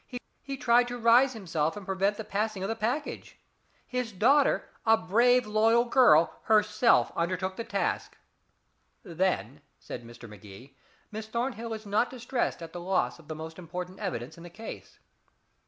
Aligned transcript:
He 0.41 0.57
tried 0.57 0.87
to 0.87 0.97
rise 0.97 1.33
himself 1.33 1.77
and 1.77 1.85
prevent 1.85 2.17
the 2.17 2.23
passing 2.23 2.63
of 2.63 2.69
the 2.69 2.75
package. 2.75 3.37
His 3.85 4.11
daughter 4.11 4.67
a 4.83 4.97
brave 4.97 5.45
loyal 5.45 5.85
girl 5.85 6.39
herself 6.45 7.11
undertook 7.15 7.55
the 7.55 7.63
task." 7.63 8.17
"Then," 9.03 9.61
said 9.77 10.03
Mr. 10.03 10.27
Magee, 10.27 10.75
"Miss 11.11 11.27
Thornhill 11.27 11.71
is 11.71 11.85
not 11.85 12.09
distressed 12.09 12.63
at 12.63 12.73
the 12.73 12.81
loss 12.81 13.19
of 13.19 13.27
the 13.27 13.35
most 13.35 13.59
important 13.59 13.99
evidence 13.99 14.37
in 14.39 14.43
the 14.43 14.49
case." 14.49 14.97